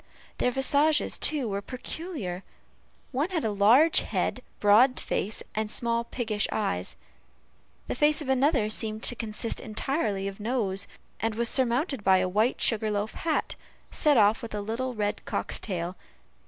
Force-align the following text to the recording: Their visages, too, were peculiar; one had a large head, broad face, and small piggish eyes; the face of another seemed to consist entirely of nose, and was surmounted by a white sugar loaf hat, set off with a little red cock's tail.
Their 0.39 0.49
visages, 0.49 1.15
too, 1.19 1.47
were 1.47 1.61
peculiar; 1.61 2.41
one 3.11 3.29
had 3.29 3.45
a 3.45 3.51
large 3.51 3.99
head, 3.99 4.41
broad 4.59 4.99
face, 4.99 5.43
and 5.53 5.69
small 5.69 6.05
piggish 6.05 6.47
eyes; 6.51 6.95
the 7.85 7.93
face 7.93 8.19
of 8.19 8.27
another 8.27 8.67
seemed 8.71 9.03
to 9.03 9.15
consist 9.15 9.59
entirely 9.61 10.27
of 10.27 10.39
nose, 10.39 10.87
and 11.19 11.35
was 11.35 11.49
surmounted 11.49 12.03
by 12.03 12.17
a 12.17 12.27
white 12.27 12.59
sugar 12.59 12.89
loaf 12.89 13.13
hat, 13.13 13.53
set 13.91 14.17
off 14.17 14.41
with 14.41 14.55
a 14.55 14.61
little 14.61 14.95
red 14.95 15.23
cock's 15.25 15.59
tail. 15.59 15.95